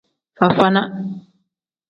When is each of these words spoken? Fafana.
Fafana. 0.37 0.83